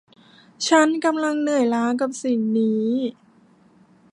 [0.67, 2.89] ฉันกำลังเหนื่อยล้ากับสิ่งนี้